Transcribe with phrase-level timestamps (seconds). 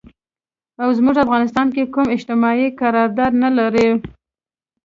[0.81, 3.89] او مونږ افغانستان کې کوم اجتماعي قرارداد نه لرو